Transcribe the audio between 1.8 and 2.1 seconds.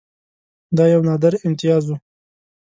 وو.